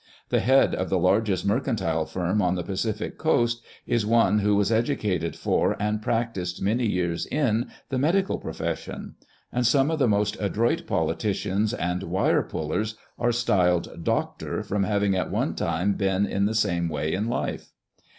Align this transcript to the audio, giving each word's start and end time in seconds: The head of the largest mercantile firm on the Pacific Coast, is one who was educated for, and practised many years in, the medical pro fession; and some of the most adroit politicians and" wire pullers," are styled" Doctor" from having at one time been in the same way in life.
The 0.29 0.39
head 0.39 0.73
of 0.73 0.89
the 0.89 0.97
largest 0.97 1.45
mercantile 1.45 2.05
firm 2.07 2.41
on 2.41 2.55
the 2.55 2.63
Pacific 2.63 3.19
Coast, 3.19 3.63
is 3.85 4.03
one 4.03 4.39
who 4.39 4.55
was 4.55 4.71
educated 4.71 5.35
for, 5.35 5.79
and 5.79 6.01
practised 6.01 6.59
many 6.59 6.87
years 6.87 7.27
in, 7.27 7.67
the 7.89 7.99
medical 7.99 8.39
pro 8.39 8.51
fession; 8.53 9.13
and 9.53 9.63
some 9.63 9.91
of 9.91 9.99
the 9.99 10.07
most 10.07 10.37
adroit 10.39 10.87
politicians 10.87 11.71
and" 11.71 12.01
wire 12.01 12.41
pullers," 12.41 12.95
are 13.19 13.31
styled" 13.31 14.03
Doctor" 14.03 14.63
from 14.63 14.85
having 14.85 15.15
at 15.15 15.29
one 15.29 15.53
time 15.53 15.93
been 15.93 16.25
in 16.25 16.45
the 16.45 16.55
same 16.55 16.89
way 16.89 17.13
in 17.13 17.27
life. 17.27 17.71